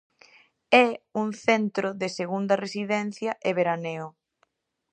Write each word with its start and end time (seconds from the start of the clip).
É 0.85 0.87
un 1.21 1.29
centro 1.45 1.87
de 2.01 2.07
segunda 2.19 2.55
residencia 2.65 3.31
e 3.49 3.49
veraneo. 3.59 4.07